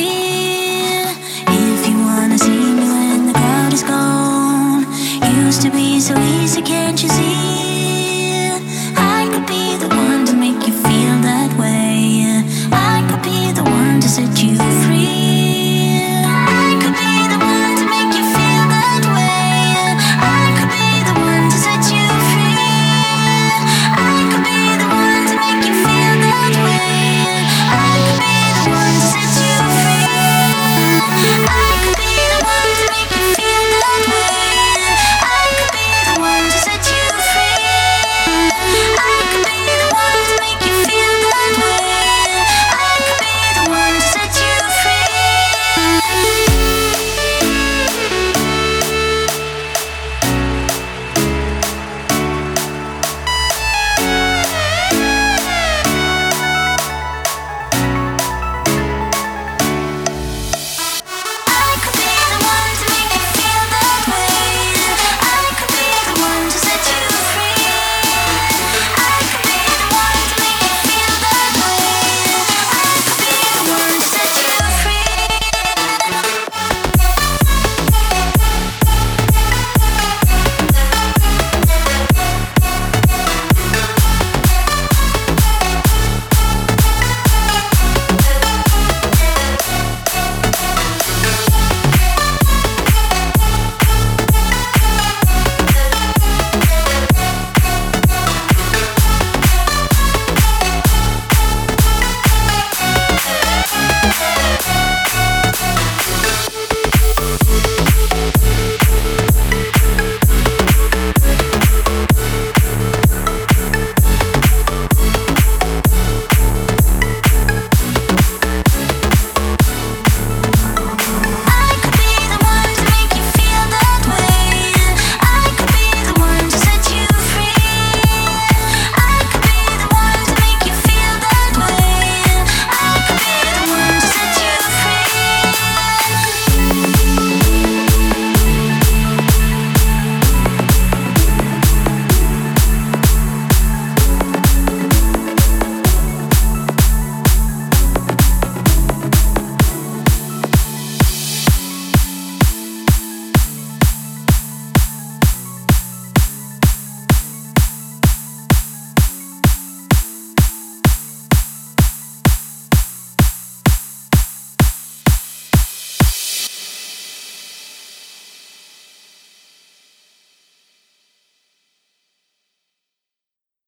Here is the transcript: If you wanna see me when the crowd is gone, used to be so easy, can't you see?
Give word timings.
If 0.00 1.88
you 1.88 1.96
wanna 1.98 2.38
see 2.38 2.72
me 2.78 2.86
when 2.96 3.26
the 3.26 3.32
crowd 3.32 3.72
is 3.72 3.82
gone, 3.82 4.86
used 5.44 5.62
to 5.62 5.70
be 5.70 6.00
so 6.00 6.14
easy, 6.18 6.62
can't 6.62 7.02
you 7.02 7.08
see? 7.08 7.67